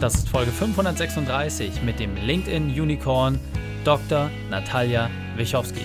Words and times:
Das 0.00 0.14
ist 0.14 0.30
Folge 0.30 0.50
536 0.50 1.82
mit 1.82 2.00
dem 2.00 2.16
LinkedIn 2.16 2.68
Unicorn 2.70 3.38
Dr. 3.84 4.30
Natalia 4.48 5.10
Wichowski. 5.36 5.84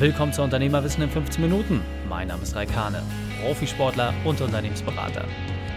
Willkommen 0.00 0.32
zu 0.32 0.42
Unternehmerwissen 0.42 1.04
in 1.04 1.08
15 1.08 1.40
Minuten. 1.40 1.82
Mein 2.08 2.26
Name 2.26 2.42
ist 2.42 2.56
Raikane, 2.56 3.00
Profisportler 3.40 4.12
und 4.24 4.40
Unternehmensberater. 4.40 5.24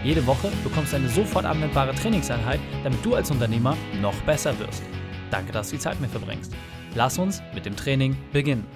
Jede 0.02 0.26
Woche 0.26 0.50
bekommst 0.64 0.92
du 0.92 0.96
eine 0.96 1.08
sofort 1.08 1.44
anwendbare 1.44 1.94
Trainingseinheit, 1.94 2.58
damit 2.82 3.04
du 3.04 3.14
als 3.14 3.30
Unternehmer 3.30 3.76
noch 4.02 4.20
besser 4.22 4.58
wirst. 4.58 4.82
Danke, 5.30 5.52
dass 5.52 5.68
du 5.68 5.76
die 5.76 5.80
Zeit 5.80 6.00
mit 6.00 6.10
verbringst. 6.10 6.52
Lass 6.96 7.16
uns 7.16 7.40
mit 7.54 7.64
dem 7.64 7.76
Training 7.76 8.16
beginnen. 8.32 8.66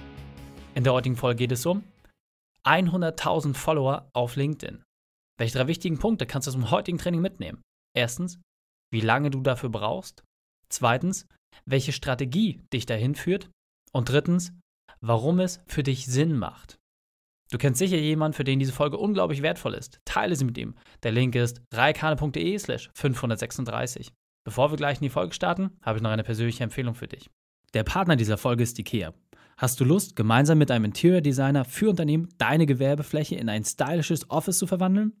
In 0.75 0.85
der 0.85 0.93
heutigen 0.93 1.17
Folge 1.17 1.39
geht 1.39 1.51
es 1.51 1.65
um 1.65 1.83
100.000 2.63 3.53
Follower 3.53 4.07
auf 4.13 4.37
LinkedIn. 4.37 4.81
Welche 5.37 5.57
drei 5.57 5.67
wichtigen 5.67 5.99
Punkte 5.99 6.25
kannst 6.25 6.47
du 6.47 6.53
zum 6.53 6.71
heutigen 6.71 6.97
Training 6.97 7.19
mitnehmen? 7.19 7.61
Erstens, 7.95 8.39
wie 8.91 9.01
lange 9.01 9.29
du 9.29 9.41
dafür 9.41 9.69
brauchst. 9.69 10.23
Zweitens, 10.69 11.27
welche 11.65 11.91
Strategie 11.91 12.61
dich 12.73 12.85
dahin 12.85 13.15
führt. 13.15 13.49
Und 13.91 14.09
drittens, 14.09 14.53
warum 15.01 15.39
es 15.39 15.63
für 15.67 15.83
dich 15.83 16.05
Sinn 16.05 16.37
macht. 16.37 16.77
Du 17.51 17.57
kennst 17.59 17.77
sicher 17.77 17.97
jemanden, 17.97 18.35
für 18.35 18.43
den 18.43 18.57
diese 18.57 18.71
Folge 18.71 18.97
unglaublich 18.97 19.43
wertvoll 19.43 19.75
ist. 19.75 19.99
Teile 20.05 20.35
sie 20.35 20.45
mit 20.45 20.57
ihm. 20.57 20.75
Der 21.03 21.11
Link 21.11 21.35
ist 21.35 21.61
reikane.de 21.71 22.57
slash 22.57 22.89
536. 22.95 24.11
Bevor 24.43 24.71
wir 24.71 24.77
gleich 24.77 24.97
in 24.97 25.03
die 25.03 25.09
Folge 25.09 25.33
starten, 25.33 25.77
habe 25.81 25.97
ich 25.97 26.03
noch 26.03 26.09
eine 26.09 26.23
persönliche 26.23 26.63
Empfehlung 26.63 26.95
für 26.95 27.07
dich. 27.07 27.29
Der 27.73 27.83
Partner 27.83 28.15
dieser 28.15 28.37
Folge 28.37 28.63
ist 28.63 28.79
IKEA. 28.79 29.13
Hast 29.57 29.79
du 29.79 29.85
Lust, 29.85 30.15
gemeinsam 30.15 30.57
mit 30.57 30.71
einem 30.71 30.85
Interior 30.85 31.21
Designer 31.21 31.63
für 31.63 31.89
Unternehmen 31.89 32.29
deine 32.37 32.65
Gewerbefläche 32.65 33.35
in 33.35 33.49
ein 33.49 33.63
stylisches 33.63 34.29
Office 34.29 34.57
zu 34.57 34.67
verwandeln? 34.67 35.13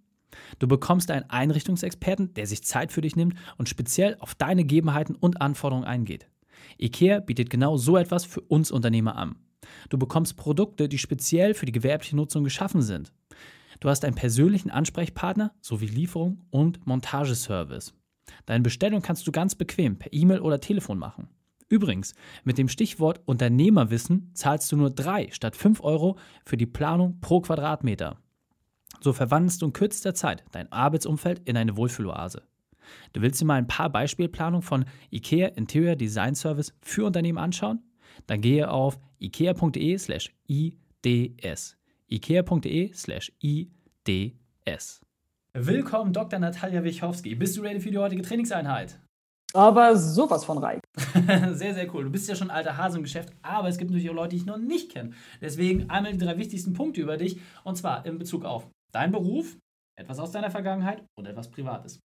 Du 0.59 0.67
bekommst 0.67 1.11
einen 1.11 1.29
Einrichtungsexperten, 1.29 2.33
der 2.33 2.47
sich 2.47 2.63
Zeit 2.63 2.91
für 2.91 3.01
dich 3.01 3.15
nimmt 3.15 3.35
und 3.57 3.69
speziell 3.69 4.17
auf 4.19 4.35
deine 4.35 4.63
Gegebenheiten 4.63 5.15
und 5.15 5.41
Anforderungen 5.41 5.85
eingeht. 5.85 6.27
IKEA 6.79 7.19
bietet 7.19 7.49
genau 7.49 7.77
so 7.77 7.97
etwas 7.97 8.25
für 8.25 8.41
uns 8.41 8.71
Unternehmer 8.71 9.15
an. 9.15 9.35
Du 9.89 9.97
bekommst 9.97 10.37
Produkte, 10.37 10.89
die 10.89 10.97
speziell 10.97 11.53
für 11.53 11.65
die 11.65 11.71
gewerbliche 11.71 12.15
Nutzung 12.15 12.43
geschaffen 12.43 12.81
sind. 12.81 13.11
Du 13.79 13.89
hast 13.89 14.05
einen 14.05 14.15
persönlichen 14.15 14.71
Ansprechpartner 14.71 15.53
sowie 15.61 15.87
Lieferung 15.87 16.41
und 16.51 16.85
Montageservice. 16.85 17.93
Deine 18.45 18.63
Bestellung 18.63 19.01
kannst 19.01 19.27
du 19.27 19.31
ganz 19.31 19.55
bequem 19.55 19.97
per 19.97 20.13
E-Mail 20.13 20.39
oder 20.39 20.59
Telefon 20.59 20.97
machen. 20.97 21.29
Übrigens, 21.69 22.13
mit 22.43 22.57
dem 22.57 22.69
Stichwort 22.69 23.21
Unternehmerwissen 23.25 24.31
zahlst 24.33 24.71
du 24.71 24.77
nur 24.77 24.91
3 24.91 25.31
statt 25.31 25.55
5 25.55 25.81
Euro 25.83 26.17
für 26.45 26.57
die 26.57 26.65
Planung 26.65 27.19
pro 27.19 27.41
Quadratmeter. 27.41 28.17
So 29.03 29.11
verwandelst 29.11 29.61
du 29.61 29.65
in 29.65 29.73
kürzester 29.73 30.13
Zeit 30.13 30.45
dein 30.53 30.71
Arbeitsumfeld 30.71 31.41
in 31.43 31.57
eine 31.57 31.75
Wohlfühloase. 31.75 32.43
Du 33.11 33.21
willst 33.21 33.41
dir 33.41 33.45
mal 33.45 33.55
ein 33.55 33.67
paar 33.67 33.89
Beispielplanungen 33.89 34.61
von 34.61 34.85
IKEA 35.11 35.47
Interior 35.49 35.97
Design 35.97 36.35
Service 36.35 36.73
für 36.81 37.03
Unternehmen 37.05 37.37
anschauen? 37.37 37.83
Dann 38.27 38.39
gehe 38.39 38.71
auf 38.71 38.97
ikea.de/ids. 39.19 40.31
ikea.de/ids. 42.07 42.55
Willkommen, 45.55 46.13
Dr. 46.13 46.39
Natalia 46.39 46.83
Wichowski. 46.85 47.35
Bist 47.35 47.57
du 47.57 47.61
ready 47.61 47.81
für 47.81 47.91
die 47.91 47.97
heutige 47.97 48.21
Trainingseinheit? 48.21 48.99
Aber 49.53 49.97
sowas 49.97 50.45
von 50.45 50.59
reich. 50.59 50.79
sehr, 51.51 51.73
sehr 51.73 51.93
cool. 51.93 52.05
Du 52.05 52.09
bist 52.09 52.29
ja 52.29 52.35
schon 52.35 52.49
alter 52.49 52.77
Hase 52.77 52.97
im 52.97 53.03
Geschäft, 53.03 53.33
aber 53.41 53.67
es 53.67 53.77
gibt 53.77 53.91
natürlich 53.91 54.09
auch 54.09 54.15
Leute, 54.15 54.29
die 54.29 54.37
ich 54.37 54.45
noch 54.45 54.57
nicht 54.57 54.93
kenne. 54.93 55.11
Deswegen 55.41 55.89
einmal 55.89 56.13
die 56.13 56.19
drei 56.19 56.37
wichtigsten 56.37 56.71
Punkte 56.71 57.01
über 57.01 57.17
dich 57.17 57.41
und 57.65 57.75
zwar 57.75 58.05
in 58.05 58.17
Bezug 58.17 58.45
auf 58.45 58.65
dein 58.93 59.11
Beruf, 59.11 59.57
etwas 59.99 60.19
aus 60.19 60.31
deiner 60.31 60.51
Vergangenheit 60.51 61.03
und 61.17 61.27
etwas 61.27 61.49
Privates. 61.49 61.99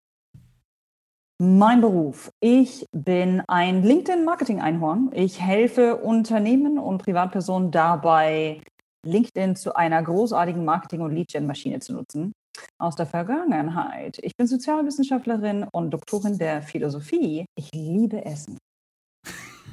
Mein 1.41 1.81
Beruf. 1.81 2.33
Ich 2.41 2.85
bin 2.91 3.43
ein 3.47 3.85
LinkedIn-Marketing-Einhorn. 3.85 5.13
Ich 5.15 5.41
helfe 5.41 5.97
Unternehmen 5.97 6.79
und 6.81 6.99
Privatpersonen 6.99 7.71
dabei, 7.71 8.61
LinkedIn 9.07 9.55
zu 9.55 9.77
einer 9.77 10.03
großartigen 10.03 10.65
Marketing- 10.65 11.03
und 11.03 11.15
Lead-Gen-Maschine 11.15 11.79
zu 11.79 11.93
nutzen. 11.93 12.33
Aus 12.81 12.97
der 12.97 13.07
Vergangenheit. 13.07 14.19
Ich 14.23 14.33
bin 14.37 14.49
Sozialwissenschaftlerin 14.49 15.65
und 15.73 15.93
Doktorin 15.93 16.39
der 16.39 16.61
Philosophie. 16.61 17.45
Ich 17.57 17.71
liebe 17.73 18.25
Essen. 18.25 18.59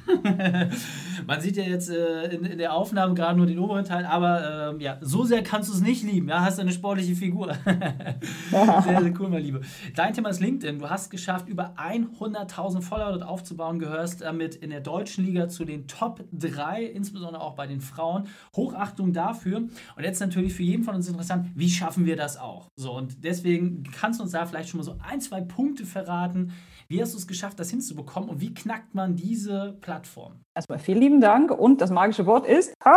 Man 1.26 1.40
sieht 1.40 1.56
ja 1.56 1.64
jetzt 1.64 1.90
äh, 1.90 2.34
in, 2.34 2.44
in, 2.44 2.58
der 2.58 2.72
Aufnahme 2.72 3.14
gerade 3.14 3.36
nur 3.36 3.46
den 3.46 3.58
oberen 3.58 3.84
Teil, 3.84 4.04
aber 4.06 4.74
äh, 4.78 4.82
ja, 4.82 4.98
so 5.00 5.24
sehr 5.24 5.42
kannst 5.42 5.68
du 5.68 5.74
es 5.74 5.80
nicht 5.80 6.02
lieben. 6.02 6.28
Ja, 6.28 6.40
hast 6.40 6.58
du 6.58 6.62
eine 6.62 6.72
sportliche 6.72 7.14
Figur. 7.14 7.54
sehr, 8.50 9.02
sehr 9.02 9.20
cool, 9.20 9.28
mein 9.28 9.42
Liebe. 9.42 9.60
Dein 9.94 10.12
Thema 10.12 10.28
ist 10.28 10.40
LinkedIn. 10.40 10.78
Du 10.78 10.88
hast 10.88 11.10
geschafft, 11.10 11.48
über 11.48 11.74
100.000 11.76 12.80
Follower 12.80 13.12
dort 13.12 13.24
aufzubauen, 13.24 13.78
gehörst 13.78 14.22
damit 14.22 14.54
in 14.54 14.70
der 14.70 14.80
deutschen 14.80 15.24
Liga 15.24 15.48
zu 15.48 15.64
den 15.64 15.88
Top 15.88 16.24
3, 16.32 16.84
insbesondere 16.84 17.42
auch 17.42 17.54
bei 17.54 17.66
den 17.66 17.80
Frauen. 17.80 18.28
Hochachtung 18.54 19.12
dafür. 19.12 19.58
Und 19.58 20.04
jetzt 20.04 20.20
natürlich 20.20 20.54
für 20.54 20.62
jeden 20.62 20.84
von 20.84 20.94
uns 20.94 21.08
interessant, 21.08 21.48
wie 21.54 21.70
schaffen 21.70 22.06
wir 22.06 22.16
das 22.16 22.36
auch? 22.36 22.68
So, 22.76 22.92
und 22.92 23.24
deswegen 23.24 23.84
kannst 23.84 24.20
du 24.20 24.24
uns 24.24 24.32
da 24.32 24.46
vielleicht 24.46 24.68
schon 24.68 24.78
mal 24.78 24.84
so 24.84 24.98
ein, 25.02 25.20
zwei 25.20 25.40
Punkte 25.40 25.84
verraten, 25.84 26.52
wie 26.88 27.02
hast 27.02 27.14
du 27.14 27.18
es 27.18 27.26
geschafft, 27.26 27.58
das 27.58 27.70
hinzubekommen 27.70 28.28
und 28.28 28.40
wie 28.40 28.54
knackt 28.54 28.94
man 28.94 29.16
diese 29.16 29.76
Plattform? 29.80 30.40
Erstmal 30.54 30.78
vielen 30.78 31.00
lieben 31.00 31.20
Dank 31.20 31.50
und 31.50 31.80
das 31.80 31.90
magische 31.90 32.26
Wort 32.26 32.46
ist 32.46 32.74
ha, 32.84 32.96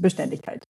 Beständigkeit. 0.00 0.64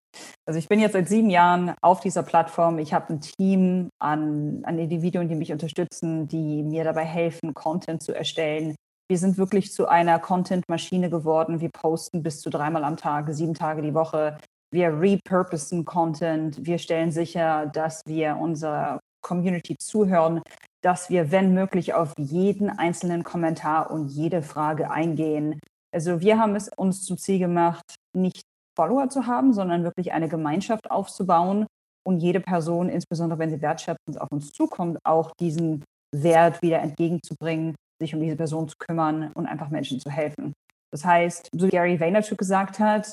Also 0.46 0.58
ich 0.58 0.68
bin 0.68 0.80
jetzt 0.80 0.92
seit 0.92 1.08
sieben 1.08 1.30
Jahren 1.30 1.74
auf 1.82 2.00
dieser 2.00 2.22
Plattform. 2.22 2.78
Ich 2.78 2.94
habe 2.94 3.12
ein 3.12 3.20
Team 3.20 3.90
an, 4.00 4.62
an 4.64 4.78
Individuen, 4.78 5.28
die 5.28 5.34
mich 5.34 5.52
unterstützen, 5.52 6.28
die 6.28 6.62
mir 6.62 6.84
dabei 6.84 7.04
helfen, 7.04 7.52
Content 7.52 8.02
zu 8.02 8.14
erstellen. 8.14 8.74
Wir 9.08 9.18
sind 9.18 9.38
wirklich 9.38 9.72
zu 9.72 9.88
einer 9.88 10.18
Content-Maschine 10.18 11.10
geworden. 11.10 11.60
Wir 11.60 11.70
posten 11.70 12.22
bis 12.22 12.40
zu 12.40 12.50
dreimal 12.50 12.84
am 12.84 12.96
Tag, 12.96 13.32
sieben 13.34 13.54
Tage 13.54 13.82
die 13.82 13.94
Woche. 13.94 14.38
Wir 14.72 15.00
repurposen 15.00 15.84
Content. 15.84 16.64
Wir 16.64 16.78
stellen 16.78 17.12
sicher, 17.12 17.66
dass 17.66 18.02
wir 18.06 18.36
unserer 18.36 18.98
Community 19.26 19.76
zuhören, 19.76 20.40
dass 20.84 21.10
wir, 21.10 21.32
wenn 21.32 21.52
möglich, 21.52 21.94
auf 21.94 22.12
jeden 22.16 22.70
einzelnen 22.70 23.24
Kommentar 23.24 23.90
und 23.90 24.08
jede 24.08 24.40
Frage 24.42 24.90
eingehen. 24.90 25.58
Also 25.92 26.20
wir 26.20 26.38
haben 26.38 26.54
es 26.54 26.70
uns 26.76 27.04
zum 27.04 27.18
Ziel 27.18 27.40
gemacht, 27.40 27.84
nicht 28.16 28.42
Follower 28.78 29.08
zu 29.08 29.26
haben, 29.26 29.52
sondern 29.52 29.82
wirklich 29.82 30.12
eine 30.12 30.28
Gemeinschaft 30.28 30.90
aufzubauen 30.90 31.66
und 32.06 32.20
jede 32.20 32.38
Person, 32.38 32.88
insbesondere 32.88 33.40
wenn 33.40 33.50
sie 33.50 33.60
wertschätzend 33.60 34.20
auf 34.20 34.28
uns 34.30 34.52
zukommt, 34.52 34.98
auch 35.04 35.32
diesen 35.40 35.82
Wert 36.14 36.62
wieder 36.62 36.78
entgegenzubringen, 36.78 37.74
sich 38.00 38.14
um 38.14 38.20
diese 38.20 38.36
Person 38.36 38.68
zu 38.68 38.76
kümmern 38.78 39.32
und 39.34 39.46
einfach 39.46 39.70
Menschen 39.70 39.98
zu 39.98 40.08
helfen. 40.08 40.52
Das 40.92 41.04
heißt, 41.04 41.48
so 41.52 41.66
wie 41.66 41.70
Gary 41.70 41.98
Vaynerchuk 41.98 42.38
gesagt 42.38 42.78
hat, 42.78 43.12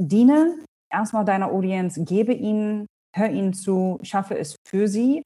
diene 0.00 0.54
erstmal 0.90 1.26
deiner 1.26 1.52
Audience, 1.52 2.02
gebe 2.02 2.32
ihnen, 2.32 2.86
hör 3.14 3.28
ihnen 3.28 3.52
zu, 3.52 3.98
schaffe 4.02 4.38
es 4.38 4.56
für 4.66 4.88
sie 4.88 5.22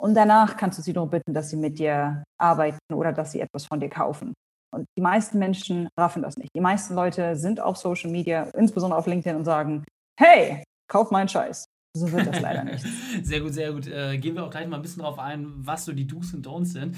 und 0.00 0.14
danach 0.14 0.56
kannst 0.56 0.78
du 0.78 0.82
sie 0.82 0.92
darum 0.92 1.10
bitten, 1.10 1.34
dass 1.34 1.50
sie 1.50 1.56
mit 1.56 1.78
dir 1.78 2.24
arbeiten 2.38 2.78
oder 2.92 3.12
dass 3.12 3.32
sie 3.32 3.40
etwas 3.40 3.66
von 3.66 3.80
dir 3.80 3.88
kaufen. 3.88 4.34
Und 4.72 4.86
die 4.96 5.02
meisten 5.02 5.38
Menschen 5.38 5.88
raffen 5.98 6.22
das 6.22 6.36
nicht. 6.36 6.50
Die 6.54 6.60
meisten 6.60 6.94
Leute 6.94 7.36
sind 7.36 7.60
auf 7.60 7.76
Social 7.76 8.10
Media, 8.10 8.44
insbesondere 8.54 8.98
auf 8.98 9.06
LinkedIn, 9.06 9.36
und 9.36 9.44
sagen, 9.44 9.84
hey, 10.18 10.62
kauf 10.88 11.10
meinen 11.10 11.28
Scheiß. 11.28 11.64
So 11.96 12.10
wird 12.12 12.28
das 12.28 12.40
leider 12.40 12.62
nicht. 12.62 12.84
sehr 13.22 13.40
gut, 13.40 13.52
sehr 13.52 13.72
gut. 13.72 13.88
Äh, 13.88 14.18
gehen 14.18 14.36
wir 14.36 14.44
auch 14.44 14.50
gleich 14.50 14.68
mal 14.68 14.76
ein 14.76 14.82
bisschen 14.82 15.02
darauf 15.02 15.18
ein, 15.18 15.46
was 15.56 15.84
so 15.84 15.92
die 15.92 16.06
Do's 16.06 16.32
und 16.34 16.46
Don'ts 16.46 16.72
sind. 16.72 16.96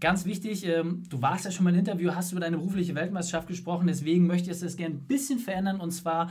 Ganz 0.00 0.24
wichtig, 0.24 0.66
ähm, 0.66 1.04
du 1.08 1.22
warst 1.22 1.44
ja 1.44 1.50
schon 1.50 1.64
mal 1.64 1.72
im 1.72 1.78
Interview, 1.78 2.14
hast 2.14 2.32
über 2.32 2.40
deine 2.40 2.56
berufliche 2.56 2.94
Weltmeisterschaft 2.94 3.48
gesprochen, 3.48 3.86
deswegen 3.88 4.26
möchte 4.26 4.50
ich 4.50 4.58
das 4.58 4.76
gerne 4.76 4.94
ein 4.94 5.06
bisschen 5.06 5.40
verändern 5.40 5.80
und 5.80 5.90
zwar 5.90 6.30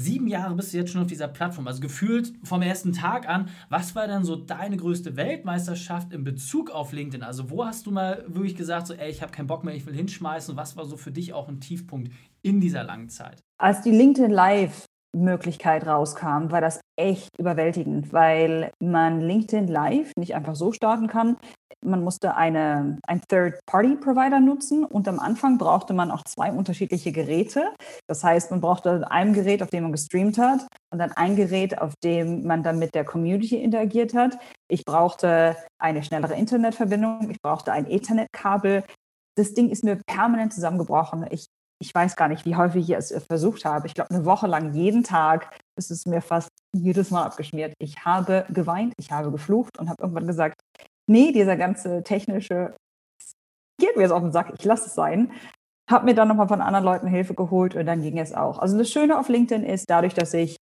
Sieben 0.00 0.28
Jahre 0.28 0.54
bist 0.54 0.72
du 0.72 0.76
jetzt 0.76 0.92
schon 0.92 1.00
auf 1.02 1.08
dieser 1.08 1.26
Plattform, 1.26 1.66
also 1.66 1.80
gefühlt 1.80 2.32
vom 2.44 2.62
ersten 2.62 2.92
Tag 2.92 3.28
an. 3.28 3.48
Was 3.68 3.96
war 3.96 4.06
denn 4.06 4.22
so 4.22 4.36
deine 4.36 4.76
größte 4.76 5.16
Weltmeisterschaft 5.16 6.12
in 6.12 6.22
Bezug 6.22 6.70
auf 6.70 6.92
LinkedIn? 6.92 7.24
Also 7.24 7.50
wo 7.50 7.64
hast 7.64 7.84
du 7.84 7.90
mal 7.90 8.24
wirklich 8.28 8.54
gesagt, 8.54 8.86
so, 8.86 8.94
ey, 8.94 9.10
ich 9.10 9.22
habe 9.22 9.32
keinen 9.32 9.48
Bock 9.48 9.64
mehr, 9.64 9.74
ich 9.74 9.86
will 9.86 9.94
hinschmeißen? 9.94 10.56
Was 10.56 10.76
war 10.76 10.84
so 10.84 10.96
für 10.96 11.10
dich 11.10 11.32
auch 11.32 11.48
ein 11.48 11.58
Tiefpunkt 11.58 12.12
in 12.42 12.60
dieser 12.60 12.84
langen 12.84 13.08
Zeit? 13.08 13.42
Als 13.60 13.82
die 13.82 13.90
LinkedIn 13.90 14.30
Live 14.30 14.84
Möglichkeit 15.16 15.86
rauskam, 15.86 16.50
war 16.50 16.60
das 16.60 16.80
echt 16.98 17.30
überwältigend, 17.38 18.12
weil 18.12 18.70
man 18.80 19.20
LinkedIn 19.20 19.66
Live 19.66 20.12
nicht 20.16 20.34
einfach 20.34 20.54
so 20.54 20.72
starten 20.72 21.06
kann. 21.06 21.36
Man 21.84 22.02
musste 22.02 22.34
eine, 22.34 22.98
ein 23.06 23.22
Third-Party-Provider 23.28 24.40
nutzen 24.40 24.84
und 24.84 25.06
am 25.06 25.20
Anfang 25.20 25.58
brauchte 25.58 25.94
man 25.94 26.10
auch 26.10 26.24
zwei 26.24 26.52
unterschiedliche 26.52 27.12
Geräte. 27.12 27.72
Das 28.08 28.24
heißt, 28.24 28.50
man 28.50 28.60
brauchte 28.60 29.10
ein 29.10 29.32
Gerät, 29.32 29.62
auf 29.62 29.70
dem 29.70 29.84
man 29.84 29.92
gestreamt 29.92 30.38
hat 30.38 30.66
und 30.92 30.98
dann 30.98 31.12
ein 31.12 31.36
Gerät, 31.36 31.80
auf 31.80 31.94
dem 32.02 32.44
man 32.44 32.62
dann 32.62 32.78
mit 32.78 32.94
der 32.94 33.04
Community 33.04 33.56
interagiert 33.56 34.14
hat. 34.14 34.38
Ich 34.68 34.84
brauchte 34.84 35.56
eine 35.80 36.02
schnellere 36.02 36.34
Internetverbindung, 36.34 37.30
ich 37.30 37.40
brauchte 37.40 37.72
ein 37.72 37.86
Ethernet-Kabel. 37.86 38.82
Das 39.36 39.54
Ding 39.54 39.70
ist 39.70 39.84
mir 39.84 40.00
permanent 40.06 40.52
zusammengebrochen. 40.52 41.26
Ich 41.30 41.46
ich 41.80 41.94
weiß 41.94 42.16
gar 42.16 42.28
nicht, 42.28 42.44
wie 42.44 42.56
häufig 42.56 42.88
ich 42.88 42.96
es 42.96 43.14
versucht 43.24 43.64
habe. 43.64 43.86
Ich 43.86 43.94
glaube, 43.94 44.10
eine 44.10 44.24
Woche 44.24 44.46
lang 44.46 44.74
jeden 44.74 45.04
Tag 45.04 45.58
ist 45.78 45.90
es 45.90 46.06
mir 46.06 46.20
fast 46.20 46.48
jedes 46.74 47.10
Mal 47.10 47.24
abgeschmiert. 47.24 47.74
Ich 47.78 48.04
habe 48.04 48.46
geweint, 48.50 48.94
ich 48.98 49.12
habe 49.12 49.30
geflucht 49.30 49.78
und 49.78 49.88
habe 49.88 50.02
irgendwann 50.02 50.26
gesagt, 50.26 50.60
nee, 51.08 51.32
dieser 51.32 51.56
ganze 51.56 52.02
technische 52.02 52.74
geht 53.80 53.96
mir 53.96 54.02
jetzt 54.02 54.12
auf 54.12 54.22
den 54.22 54.32
Sack, 54.32 54.52
ich 54.58 54.64
lasse 54.64 54.86
es 54.86 54.94
sein. 54.94 55.32
Habe 55.88 56.06
mir 56.06 56.14
dann 56.14 56.28
nochmal 56.28 56.48
von 56.48 56.60
anderen 56.60 56.84
Leuten 56.84 57.06
Hilfe 57.06 57.34
geholt 57.34 57.74
und 57.74 57.86
dann 57.86 58.02
ging 58.02 58.18
es 58.18 58.34
auch. 58.34 58.58
Also 58.58 58.76
das 58.76 58.90
Schöne 58.90 59.18
auf 59.18 59.28
LinkedIn 59.28 59.64
ist, 59.64 59.88
dadurch, 59.88 60.14
dass 60.14 60.34
ich 60.34 60.56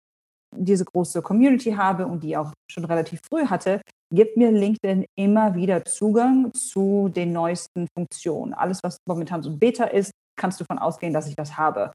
diese 0.55 0.85
große 0.85 1.23
Community 1.23 1.73
habe 1.73 2.07
und 2.07 2.23
die 2.23 2.37
auch 2.37 2.53
schon 2.71 2.85
relativ 2.85 3.21
früh 3.29 3.47
hatte, 3.47 3.81
gibt 4.15 4.37
mir 4.37 4.53
LinkedIn 4.53 5.07
immer 5.19 5.55
wieder 5.55 5.85
Zugang 5.85 6.53
zu 6.55 7.09
den 7.09 7.33
neuesten 7.33 7.89
Funktionen. 7.97 8.55
Alles, 8.55 8.81
was 8.85 8.99
momentan 9.09 9.43
so 9.43 9.57
Beta 9.57 9.85
ist, 9.85 10.13
kannst 10.37 10.61
du 10.61 10.65
davon 10.65 10.79
ausgehen, 10.79 11.13
dass 11.13 11.29
ich 11.29 11.37
das 11.37 11.57
habe. 11.57 11.93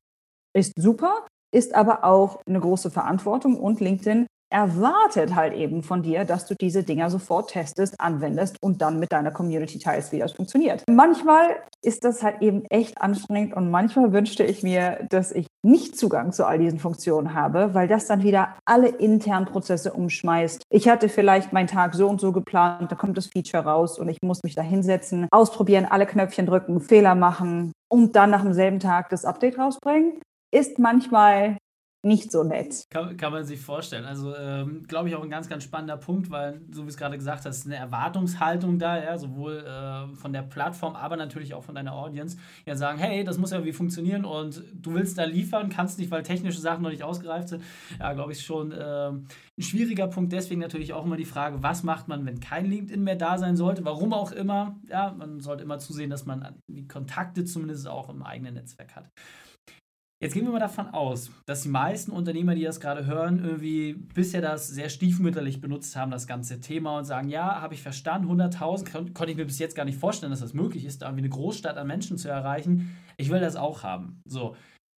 Ist 0.54 0.74
super, 0.78 1.28
ist 1.54 1.74
aber 1.76 2.04
auch 2.04 2.42
eine 2.46 2.60
große 2.60 2.92
Verantwortung 2.92 3.60
und 3.60 3.80
LinkedIn 3.80 4.28
erwartet 4.52 5.36
halt 5.36 5.54
eben 5.54 5.82
von 5.82 6.04
dir, 6.04 6.26
dass 6.26 6.46
du 6.46 6.56
diese 6.56 6.84
Dinger 6.84 7.10
sofort 7.10 7.52
testest, 7.52 8.00
anwendest 8.00 8.58
und 8.62 8.82
dann 8.82 9.00
mit 9.00 9.12
deiner 9.12 9.32
Community 9.32 9.80
teilst, 9.80 10.12
wie 10.12 10.20
das 10.20 10.34
funktioniert. 10.34 10.84
Manchmal 10.90 11.56
ist 11.82 12.04
das 12.04 12.22
halt 12.22 12.42
eben 12.42 12.66
echt 12.66 13.02
anstrengend 13.02 13.56
und 13.56 13.72
manchmal 13.72 14.12
wünschte 14.12 14.44
ich 14.44 14.62
mir, 14.62 15.06
dass 15.10 15.32
ich 15.32 15.48
nicht 15.64 15.98
Zugang 15.98 16.32
zu 16.34 16.46
all 16.46 16.60
diesen 16.60 16.80
Funktionen 16.80 17.34
habe, 17.34 17.74
weil 17.74 17.88
das 17.88 18.08
dann 18.08 18.24
wieder 18.24 18.56
alle 18.66 18.90
internen 18.90 19.46
Prozesse 19.46 19.94
umschmeißt. 19.94 20.64
Ich 20.70 20.90
hatte 20.90 21.08
vielleicht 21.08 21.54
meinen 21.54 21.68
Tag 21.68 21.96
so 21.96 22.08
und 22.08 22.20
so 22.20 22.32
geplant, 22.32 22.92
da 22.92 22.96
kommt 22.96 23.18
das 23.18 23.28
Feature 23.28 23.64
raus 23.64 24.00
und 24.00 24.10
ich 24.10 24.18
muss 24.22 24.44
mich 24.44 24.56
da 24.56 24.62
hinsetzen, 24.62 25.28
ausprobieren, 25.32 25.86
alle 25.90 26.06
Knöpfchen 26.06 26.46
drücken, 26.46 26.82
Fehler 26.82 27.16
machen 27.16 27.72
und 27.90 28.16
dann 28.16 28.32
nach 28.32 28.44
demselben 28.44 28.80
Tag 28.80 29.10
das 29.10 29.24
Update 29.26 29.58
rausbringen. 29.58 30.20
Ist 30.54 30.80
manchmal 30.80 31.58
nicht 32.04 32.32
so 32.32 32.44
nett. 32.44 32.88
Kann, 32.90 33.16
kann 33.16 33.32
man 33.32 33.44
sich 33.44 33.62
vorstellen. 33.62 34.06
Also, 34.06 34.36
ähm, 34.36 34.84
glaube 34.88 35.10
ich, 35.10 35.16
auch 35.16 35.24
ein 35.24 35.30
ganz, 35.30 35.48
ganz 35.48 35.64
spannender 35.64 35.98
Punkt, 35.98 36.32
weil, 36.32 36.62
so 36.72 36.84
wie 36.84 36.90
es 36.90 36.98
gerade 36.98 37.18
gesagt 37.18 37.46
hast, 37.46 37.66
eine 37.66 37.76
Erwartungshaltung 37.76 38.80
da, 38.80 39.02
ja, 39.02 39.18
sowohl 39.20 39.58
äh, 39.58 40.16
von 40.16 40.34
der 40.34 40.42
Plattform, 40.42 40.96
aber 40.96 41.16
natürlich 41.16 41.54
auch 41.54 41.64
von 41.64 41.76
deiner 41.76 41.94
Audience, 41.94 42.38
ja, 42.66 42.76
sagen, 42.76 42.98
hey, 42.98 43.24
das 43.24 43.38
muss 43.38 43.52
ja 43.52 43.58
irgendwie 43.58 43.74
funktionieren 43.74 44.26
und 44.26 44.64
du 44.74 44.96
willst 44.96 45.18
da 45.18 45.26
liefern, 45.26 45.70
kannst 45.70 46.00
nicht, 46.00 46.10
weil 46.10 46.24
technische 46.24 46.60
Sachen 46.60 46.82
noch 46.82 46.90
nicht 46.90 47.04
ausgereift 47.04 47.50
sind. 47.50 47.64
Ja, 48.00 48.14
glaube 48.14 48.32
ich, 48.32 48.44
schon 48.44 48.72
äh, 48.72 49.10
ein 49.10 49.28
schwieriger 49.60 50.08
Punkt. 50.08 50.34
Deswegen 50.34 50.62
natürlich 50.62 50.94
auch 50.94 51.06
immer 51.06 51.18
die 51.18 51.26
Frage, 51.26 51.62
was 51.62 51.84
macht 51.84 52.08
man, 52.08 52.26
wenn 52.26 52.40
kein 52.40 52.66
LinkedIn 52.66 53.04
mehr 53.04 53.16
da 53.16 53.38
sein 53.38 53.56
sollte? 53.56 53.86
Warum 53.86 54.14
auch 54.14 54.32
immer. 54.32 54.80
Ja, 54.90 55.14
man 55.16 55.40
sollte 55.40 55.64
immer 55.64 55.78
zusehen, 55.78 56.10
dass 56.10 56.26
man 56.26 56.62
die 56.68 56.88
Kontakte 56.88 57.46
zumindest 57.46 57.88
auch 57.88 58.10
im 58.10 58.24
eigenen 58.24 58.56
Netzwerk 58.56 58.96
hat. 58.96 59.12
Jetzt 60.22 60.36
gehen 60.36 60.46
wir 60.46 60.52
mal 60.52 60.60
davon 60.60 60.90
aus, 60.90 61.32
dass 61.48 61.64
die 61.64 61.70
meisten 61.70 62.12
Unternehmer, 62.12 62.54
die 62.54 62.62
das 62.62 62.80
gerade 62.80 63.08
hören, 63.08 63.44
irgendwie 63.44 63.94
bisher 63.94 64.40
das 64.40 64.68
sehr 64.68 64.90
stiefmütterlich 64.90 65.62
benutzt 65.62 65.96
haben, 65.96 66.12
das 66.12 66.28
ganze 66.28 66.60
Thema 66.60 67.00
und 67.00 67.06
sagen, 67.06 67.28
ja, 67.28 67.60
habe 67.60 67.74
ich 67.74 67.82
verstanden, 67.82 68.30
100.000, 68.30 68.92
kon 68.92 69.14
konnte 69.16 69.32
ich 69.32 69.38
mir 69.38 69.46
bis 69.46 69.58
jetzt 69.58 69.76
gar 69.76 69.84
nicht 69.84 69.98
vorstellen, 69.98 70.30
dass 70.30 70.42
das 70.42 70.54
möglich 70.54 70.86
ist, 70.86 71.02
da 71.02 71.08
irgendwie 71.08 71.24
eine 71.24 71.30
Großstadt 71.30 71.76
an 71.76 71.88
Menschen 71.88 72.20
zu 72.20 72.30
erreichen. 72.30 72.96
Ich 73.18 73.32
will 73.32 73.40
das 73.40 73.56
auch 73.56 73.82
haben. 73.82 74.22
So, 74.28 74.56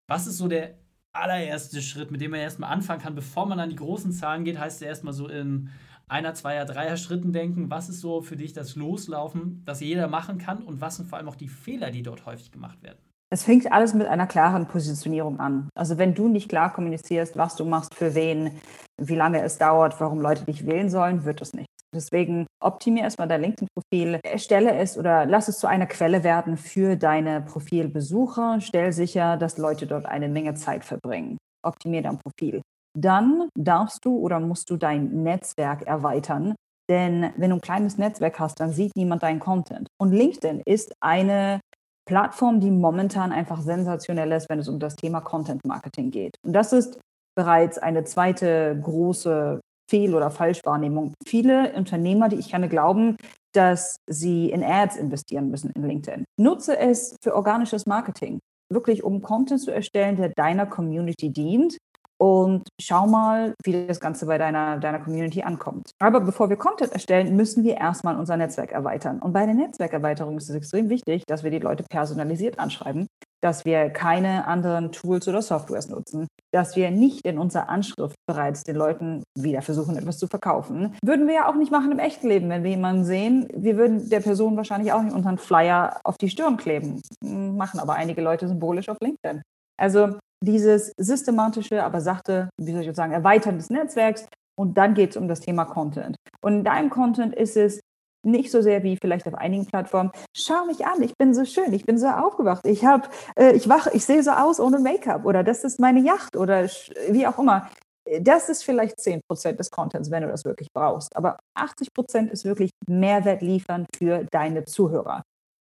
was 0.10 0.28
ist 0.28 0.40
so 0.40 0.50
der 0.50 0.78
allererste 1.14 1.82
Schritt, 1.82 2.12
mit 2.12 2.20
dem 2.20 2.32
man 2.32 2.42
erstmal 2.42 2.74
anfangen 2.74 3.02
kann, 3.02 3.16
bevor 3.16 3.46
man 3.46 3.62
an 3.62 3.70
die 3.70 3.78
großen 3.78 4.12
Zahlen 4.12 4.44
geht, 4.44 4.60
heißt 4.60 4.82
ja 4.82 4.90
erstmal 4.90 5.14
so 5.14 5.30
in 5.30 5.70
einer, 6.10 6.34
zweier, 6.34 6.66
dreier 6.66 6.98
Schritten 6.98 7.32
denken. 7.32 7.70
Was 7.70 7.88
ist 7.88 8.02
so 8.02 8.22
für 8.22 8.36
dich 8.36 8.52
das 8.52 8.76
Loslaufen, 8.76 9.62
das 9.64 9.80
jeder 9.80 10.10
machen 10.10 10.38
kann 10.38 10.64
und 10.64 10.82
was 10.82 10.98
sind 10.98 11.08
vor 11.08 11.18
allem 11.18 11.30
auch 11.30 11.38
die 11.38 11.48
Fehler, 11.48 11.92
die 11.92 12.04
dort 12.04 12.26
häufig 12.26 12.52
gemacht 12.52 12.84
werden? 12.84 13.00
Es 13.34 13.46
fängt 13.46 13.72
alles 13.72 13.96
mit 13.96 14.06
einer 14.06 14.28
klaren 14.28 14.68
Positionierung 14.68 15.40
an. 15.40 15.68
Also 15.74 15.98
wenn 15.98 16.14
du 16.14 16.28
nicht 16.28 16.50
klar 16.50 16.72
kommunizierst, 16.72 17.36
was 17.36 17.56
du 17.56 17.66
machst, 17.66 17.96
für 17.96 18.14
wen, 18.14 18.62
wie 19.02 19.16
lange 19.16 19.42
es 19.42 19.58
dauert, 19.58 20.00
warum 20.00 20.22
Leute 20.22 20.46
dich 20.46 20.68
wählen 20.68 20.88
sollen, 20.92 21.26
wird 21.26 21.42
es 21.42 21.52
nicht. 21.56 21.66
Deswegen 21.96 22.46
optimiere 22.64 23.06
erstmal 23.06 23.28
dein 23.28 23.42
LinkedIn-Profil, 23.42 24.20
erstelle 24.24 24.76
es 24.76 25.00
oder 25.00 25.26
lass 25.26 25.48
es 25.48 25.58
zu 25.58 25.66
einer 25.66 25.88
Quelle 25.88 26.24
werden 26.24 26.58
für 26.58 26.96
deine 26.96 27.42
Profilbesucher. 27.42 28.62
Stell 28.62 28.94
sicher, 28.94 29.36
dass 29.38 29.58
Leute 29.58 29.88
dort 29.88 30.06
eine 30.06 30.28
Menge 30.28 30.54
Zeit 30.54 30.86
verbringen. 30.86 31.40
Optimiere 31.66 32.04
dein 32.04 32.20
Profil. 32.20 32.62
Dann 32.96 33.50
darfst 33.58 34.06
du 34.06 34.16
oder 34.16 34.40
musst 34.40 34.70
du 34.70 34.78
dein 34.78 35.24
Netzwerk 35.24 35.88
erweitern. 35.88 36.54
Denn 36.88 37.32
wenn 37.38 37.50
du 37.50 37.56
ein 37.56 37.62
kleines 37.62 37.98
Netzwerk 37.98 38.40
hast, 38.40 38.60
dann 38.60 38.74
sieht 38.74 38.96
niemand 38.96 39.24
deinen 39.24 39.40
Content. 39.40 39.88
Und 40.00 40.12
LinkedIn 40.12 40.62
ist 40.66 40.94
eine 41.00 41.62
Plattform, 42.06 42.60
die 42.60 42.72
momentan 42.72 43.32
einfach 43.32 43.62
sensationell 43.62 44.32
ist, 44.32 44.50
wenn 44.50 44.60
es 44.60 44.68
um 44.68 44.80
das 44.80 44.96
Thema 44.96 45.22
Content 45.22 45.66
Marketing 45.66 46.12
geht. 46.12 46.36
Und 46.46 46.54
das 46.54 46.74
ist 46.74 47.00
bereits 47.36 47.78
eine 47.78 48.04
zweite 48.04 48.80
große 48.82 49.60
Fehl- 49.90 50.16
oder 50.16 50.32
Falschwahrnehmung. 50.32 51.14
Viele 51.26 51.74
Unternehmer, 51.74 52.30
die 52.30 52.38
ich 52.38 52.50
kenne, 52.50 52.70
glauben, 52.70 53.18
dass 53.54 53.98
sie 54.10 54.50
in 54.50 54.64
Ads 54.64 54.98
investieren 54.98 55.50
müssen 55.50 55.72
in 55.72 55.84
LinkedIn. 55.84 56.26
Nutze 56.40 56.78
es 56.78 57.16
für 57.22 57.36
organisches 57.36 57.86
Marketing, 57.86 58.40
wirklich 58.72 59.04
um 59.04 59.22
Content 59.22 59.62
zu 59.62 59.72
erstellen, 59.72 60.16
der 60.16 60.30
deiner 60.30 60.66
Community 60.66 61.30
dient 61.30 61.78
und 62.24 62.70
schau 62.80 63.06
mal, 63.06 63.54
wie 63.66 63.86
das 63.86 64.00
Ganze 64.00 64.26
bei 64.28 64.38
deiner, 64.38 64.78
deiner 64.78 65.00
Community 65.00 65.44
ankommt. 65.44 65.92
Aber 66.00 66.22
bevor 66.22 66.50
wir 66.50 66.56
Content 66.56 66.94
erstellen, 66.94 67.36
müssen 67.36 67.66
wir 67.66 67.76
erstmal 67.76 68.16
unser 68.18 68.38
Netzwerk 68.38 68.72
erweitern. 68.72 69.20
Und 69.20 69.34
bei 69.34 69.46
der 69.46 69.56
Netzwerkerweiterung 69.56 70.38
ist 70.38 70.50
es 70.50 70.56
extrem 70.56 70.88
wichtig, 70.88 71.26
dass 71.28 71.44
wir 71.44 71.52
die 71.52 71.60
Leute 71.60 71.84
personalisiert 71.90 72.60
anschreiben, 72.60 73.08
dass 73.42 73.66
wir 73.66 73.90
keine 73.90 74.48
anderen 74.48 74.94
Tools 74.94 75.28
oder 75.28 75.42
Softwares 75.42 75.90
nutzen, 75.90 76.28
dass 76.54 76.78
wir 76.78 76.92
nicht 76.92 77.28
in 77.28 77.38
unserer 77.38 77.68
Anschrift 77.68 78.16
bereits 78.26 78.64
den 78.64 78.78
Leuten 78.78 79.24
wieder 79.38 79.62
versuchen, 79.62 79.98
etwas 79.98 80.18
zu 80.18 80.28
verkaufen. 80.28 80.96
Würden 81.04 81.28
wir 81.28 81.34
ja 81.34 81.50
auch 81.50 81.56
nicht 81.56 81.74
machen 81.74 81.92
im 81.92 82.00
echten 82.00 82.30
Leben, 82.30 82.50
wenn 82.50 82.64
wir 82.64 82.72
jemanden 82.72 83.04
sehen. 83.04 83.50
Wir 83.54 83.76
würden 83.76 84.10
der 84.10 84.22
Person 84.22 84.56
wahrscheinlich 84.56 84.94
auch 84.94 85.02
nicht 85.02 85.14
unseren 85.14 85.40
Flyer 85.40 86.00
auf 86.06 86.18
die 86.18 86.30
Stirn 86.30 86.56
kleben. 86.56 87.02
Machen 87.22 87.82
aber 87.82 87.96
einige 87.96 88.22
Leute 88.22 88.48
symbolisch 88.48 88.88
auf 88.88 88.98
LinkedIn. 89.02 89.42
Also 89.78 90.16
dieses 90.44 90.92
systematische, 90.98 91.84
aber 91.84 92.02
sachte, 92.02 92.50
wie 92.60 92.74
soll 92.74 92.82
ich 92.82 92.96
sagen, 92.96 93.14
Erweitern 93.14 93.58
des 93.58 93.70
Netzwerks. 93.70 94.28
Und 94.56 94.78
dann 94.78 94.94
geht 94.94 95.12
es 95.12 95.18
um 95.18 95.28
das 95.28 95.40
Thema 95.40 95.66
Content. 95.66 96.16
Und 96.42 96.54
in 96.54 96.64
deinem 96.64 96.90
Content 96.90 97.34
ist 97.34 97.58
es 97.58 97.80
nicht 98.26 98.52
so 98.52 98.62
sehr 98.62 98.84
wie 98.84 98.98
vielleicht 99.02 99.28
auf 99.28 99.34
einigen 99.34 99.66
Plattformen. 99.66 100.12
Schau 100.36 100.66
mich 100.66 100.86
an, 100.86 101.02
ich 101.02 101.14
bin 101.18 101.34
so 101.34 101.44
schön, 101.46 101.74
ich 101.74 101.86
bin 101.86 101.98
so 101.98 102.08
aufgewacht, 102.08 102.66
ich 102.66 102.86
habe, 102.86 103.08
äh, 103.36 103.54
ich 103.54 103.68
wache, 103.68 103.92
ich 103.94 104.06
sehe 104.06 104.24
so 104.24 104.32
aus 104.32 104.60
ohne 104.60 104.80
Make-up 104.80 105.26
oder 105.26 105.44
das 105.44 105.64
ist 105.64 105.80
meine 105.80 106.00
Yacht 106.02 106.38
oder 106.38 106.66
wie 107.10 107.28
auch 107.28 107.38
immer. 107.40 107.70
Das 108.22 108.50
ist 108.50 108.64
vielleicht 108.64 109.00
10% 109.00 109.54
des 109.54 109.72
Contents, 109.72 110.12
wenn 110.12 110.24
du 110.24 110.30
das 110.30 110.46
wirklich 110.46 110.70
brauchst. 110.74 111.16
Aber 111.16 111.38
80% 111.58 112.30
ist 112.30 112.44
wirklich 112.44 112.70
Mehrwert 112.88 113.42
liefern 113.42 113.86
für 113.96 114.26
deine 114.32 114.66
Zuhörer. 114.66 115.24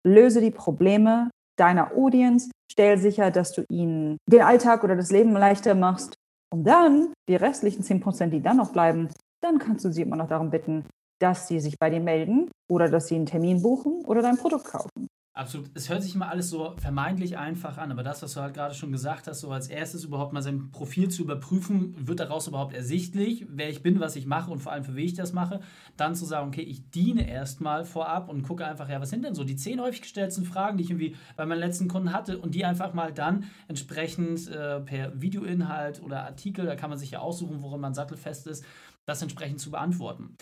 Löse 0.06 0.40
die 0.40 0.50
Probleme 0.50 1.30
deiner 1.56 1.92
Audience, 1.96 2.50
stell 2.70 2.98
sicher, 2.98 3.30
dass 3.30 3.52
du 3.52 3.64
ihnen 3.70 4.18
den 4.30 4.42
Alltag 4.42 4.84
oder 4.84 4.96
das 4.96 5.10
Leben 5.10 5.32
leichter 5.32 5.74
machst. 5.74 6.16
Und 6.52 6.64
dann, 6.64 7.12
die 7.28 7.36
restlichen 7.36 7.82
10%, 7.82 8.28
die 8.28 8.42
dann 8.42 8.56
noch 8.56 8.72
bleiben, 8.72 9.08
dann 9.42 9.58
kannst 9.58 9.84
du 9.84 9.92
sie 9.92 10.02
immer 10.02 10.16
noch 10.16 10.28
darum 10.28 10.50
bitten, 10.50 10.84
dass 11.20 11.48
sie 11.48 11.60
sich 11.60 11.78
bei 11.78 11.90
dir 11.90 12.00
melden 12.00 12.50
oder 12.70 12.88
dass 12.88 13.08
sie 13.08 13.16
einen 13.16 13.26
Termin 13.26 13.62
buchen 13.62 14.04
oder 14.04 14.22
dein 14.22 14.36
Produkt 14.36 14.66
kaufen. 14.66 15.08
Absolut. 15.36 15.70
Es 15.74 15.90
hört 15.90 16.02
sich 16.02 16.14
immer 16.14 16.30
alles 16.30 16.48
so 16.48 16.74
vermeintlich 16.78 17.36
einfach 17.36 17.76
an, 17.76 17.92
aber 17.92 18.02
das, 18.02 18.22
was 18.22 18.32
du 18.32 18.40
halt 18.40 18.54
gerade 18.54 18.74
schon 18.74 18.90
gesagt 18.90 19.26
hast, 19.26 19.40
so 19.40 19.50
als 19.50 19.68
erstes 19.68 20.02
überhaupt 20.02 20.32
mal 20.32 20.40
sein 20.40 20.70
Profil 20.70 21.10
zu 21.10 21.20
überprüfen, 21.20 21.94
wird 22.08 22.20
daraus 22.20 22.48
überhaupt 22.48 22.72
ersichtlich, 22.72 23.44
wer 23.50 23.68
ich 23.68 23.82
bin, 23.82 24.00
was 24.00 24.16
ich 24.16 24.24
mache 24.24 24.50
und 24.50 24.60
vor 24.60 24.72
allem 24.72 24.84
für 24.84 24.94
wen 24.96 25.04
ich 25.04 25.12
das 25.12 25.34
mache. 25.34 25.60
Dann 25.98 26.14
zu 26.14 26.24
sagen, 26.24 26.48
okay, 26.48 26.62
ich 26.62 26.88
diene 26.88 27.28
erstmal 27.28 27.84
vorab 27.84 28.30
und 28.30 28.44
gucke 28.44 28.64
einfach, 28.64 28.88
ja, 28.88 28.98
was 28.98 29.10
sind 29.10 29.26
denn 29.26 29.34
so 29.34 29.44
die 29.44 29.56
zehn 29.56 29.78
häufig 29.78 30.00
gestellten 30.00 30.46
Fragen, 30.46 30.78
die 30.78 30.84
ich 30.84 30.90
irgendwie 30.90 31.16
bei 31.36 31.44
meinen 31.44 31.60
letzten 31.60 31.88
Kunden 31.88 32.14
hatte 32.14 32.38
und 32.38 32.54
die 32.54 32.64
einfach 32.64 32.94
mal 32.94 33.12
dann 33.12 33.44
entsprechend 33.68 34.48
äh, 34.48 34.80
per 34.80 35.20
Videoinhalt 35.20 36.02
oder 36.02 36.24
Artikel, 36.24 36.64
da 36.64 36.76
kann 36.76 36.88
man 36.88 36.98
sich 36.98 37.10
ja 37.10 37.18
aussuchen, 37.18 37.60
worin 37.60 37.82
man 37.82 37.92
sattelfest 37.92 38.46
ist, 38.46 38.64
das 39.04 39.20
entsprechend 39.20 39.60
zu 39.60 39.70
beantworten. 39.70 40.34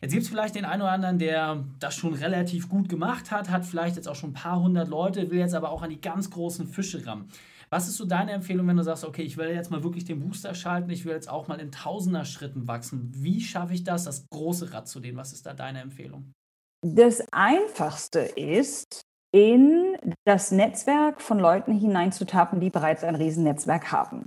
Jetzt 0.00 0.12
gibt 0.12 0.22
es 0.22 0.28
vielleicht 0.28 0.54
den 0.54 0.64
einen 0.64 0.82
oder 0.82 0.92
anderen, 0.92 1.18
der 1.18 1.64
das 1.80 1.94
schon 1.94 2.14
relativ 2.14 2.68
gut 2.68 2.88
gemacht 2.88 3.30
hat, 3.30 3.50
hat 3.50 3.64
vielleicht 3.64 3.96
jetzt 3.96 4.08
auch 4.08 4.14
schon 4.14 4.30
ein 4.30 4.34
paar 4.34 4.60
hundert 4.60 4.88
Leute, 4.88 5.30
will 5.30 5.38
jetzt 5.38 5.54
aber 5.54 5.70
auch 5.70 5.82
an 5.82 5.90
die 5.90 6.00
ganz 6.00 6.30
großen 6.30 6.68
Fische 6.68 7.04
ran. 7.06 7.28
Was 7.70 7.88
ist 7.88 7.96
so 7.96 8.06
deine 8.06 8.32
Empfehlung, 8.32 8.66
wenn 8.66 8.76
du 8.76 8.82
sagst, 8.82 9.04
okay, 9.04 9.22
ich 9.22 9.36
will 9.36 9.50
jetzt 9.50 9.70
mal 9.70 9.82
wirklich 9.82 10.04
den 10.04 10.20
Booster 10.20 10.54
schalten, 10.54 10.88
ich 10.90 11.04
will 11.04 11.12
jetzt 11.12 11.28
auch 11.28 11.48
mal 11.48 11.60
in 11.60 11.70
tausender 11.70 12.24
Schritten 12.24 12.66
wachsen? 12.66 13.10
Wie 13.14 13.40
schaffe 13.40 13.74
ich 13.74 13.84
das, 13.84 14.04
das 14.04 14.26
große 14.30 14.72
Rad 14.72 14.88
zu 14.88 15.00
denen? 15.00 15.18
Was 15.18 15.32
ist 15.32 15.44
da 15.44 15.52
deine 15.52 15.80
Empfehlung? 15.80 16.32
Das 16.86 17.22
Einfachste 17.32 18.20
ist, 18.20 19.02
in 19.34 19.96
das 20.24 20.50
Netzwerk 20.50 21.20
von 21.20 21.38
Leuten 21.38 21.72
hineinzutappen, 21.72 22.60
die 22.60 22.70
bereits 22.70 23.04
ein 23.04 23.14
Riesennetzwerk 23.14 23.92
haben. 23.92 24.26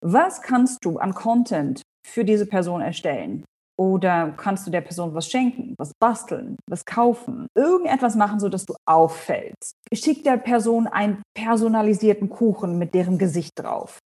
Was 0.00 0.40
kannst 0.40 0.78
du 0.84 0.98
an 0.98 1.12
Content 1.14 1.82
für 2.06 2.24
diese 2.24 2.46
Person 2.46 2.80
erstellen? 2.80 3.44
Oder 3.78 4.34
kannst 4.36 4.66
du 4.66 4.70
der 4.70 4.82
Person 4.82 5.14
was 5.14 5.28
schenken, 5.28 5.74
was 5.78 5.92
basteln, 5.94 6.56
was 6.68 6.84
kaufen, 6.84 7.46
irgendetwas 7.54 8.14
machen, 8.14 8.38
sodass 8.38 8.66
du 8.66 8.74
auffällst? 8.86 9.74
Schick 9.92 10.24
der 10.24 10.36
Person 10.36 10.86
einen 10.86 11.22
personalisierten 11.34 12.28
Kuchen 12.28 12.78
mit 12.78 12.94
deren 12.94 13.18
Gesicht 13.18 13.52
drauf. 13.56 13.98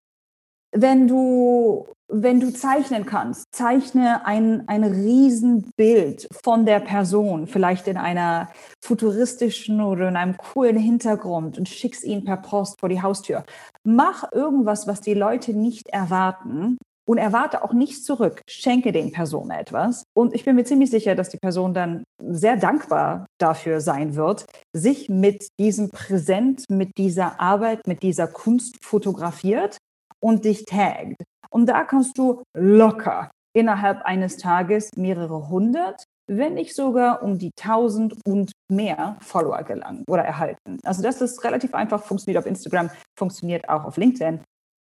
wenn 0.76 1.06
du, 1.06 1.86
wenn 2.08 2.40
du 2.40 2.52
zeichnen 2.52 3.06
kannst, 3.06 3.44
zeichne 3.52 4.26
ein, 4.26 4.68
ein 4.68 4.82
Riesenbild 4.82 6.26
von 6.32 6.66
der 6.66 6.80
Person, 6.80 7.46
vielleicht 7.46 7.86
in 7.86 7.96
einer 7.96 8.50
futuristischen 8.84 9.80
oder 9.80 10.08
in 10.08 10.16
einem 10.16 10.36
coolen 10.36 10.76
Hintergrund 10.76 11.58
und 11.58 11.68
schick's 11.68 12.02
ihn 12.02 12.24
per 12.24 12.38
Post 12.38 12.80
vor 12.80 12.88
die 12.88 13.00
Haustür. 13.02 13.44
Mach 13.84 14.24
irgendwas, 14.32 14.86
was 14.88 15.00
die 15.00 15.14
Leute 15.14 15.54
nicht 15.54 15.88
erwarten 15.88 16.78
und 17.06 17.18
erwarte 17.18 17.62
auch 17.62 17.72
nichts 17.72 18.04
zurück. 18.04 18.40
Schenke 18.48 18.92
den 18.92 19.12
Personen 19.12 19.50
etwas. 19.50 20.04
Und 20.14 20.34
ich 20.34 20.44
bin 20.44 20.56
mir 20.56 20.64
ziemlich 20.64 20.90
sicher, 20.90 21.14
dass 21.14 21.28
die 21.28 21.38
Person 21.38 21.74
dann 21.74 22.04
sehr 22.18 22.56
dankbar 22.56 23.26
dafür 23.38 23.80
sein 23.80 24.14
wird, 24.14 24.46
sich 24.72 25.08
mit 25.08 25.48
diesem 25.58 25.90
Präsent, 25.90 26.64
mit 26.68 26.96
dieser 26.96 27.40
Arbeit, 27.40 27.86
mit 27.86 28.02
dieser 28.02 28.26
Kunst 28.26 28.82
fotografiert 28.82 29.76
und 30.20 30.44
dich 30.44 30.64
taggt. 30.64 31.22
Und 31.50 31.66
da 31.66 31.84
kannst 31.84 32.18
du 32.18 32.42
locker 32.56 33.30
innerhalb 33.54 34.02
eines 34.02 34.36
Tages 34.36 34.90
mehrere 34.96 35.48
hundert, 35.48 36.04
wenn 36.26 36.54
nicht 36.54 36.74
sogar 36.74 37.22
um 37.22 37.38
die 37.38 37.50
tausend 37.54 38.14
und 38.26 38.52
mehr 38.70 39.16
Follower 39.20 39.62
gelangen 39.62 40.04
oder 40.08 40.24
erhalten. 40.24 40.78
Also 40.82 41.02
das 41.02 41.20
ist 41.20 41.44
relativ 41.44 41.74
einfach, 41.74 42.02
funktioniert 42.02 42.42
auf 42.42 42.46
Instagram, 42.46 42.90
funktioniert 43.16 43.68
auch 43.68 43.84
auf 43.84 43.96
LinkedIn. 43.96 44.40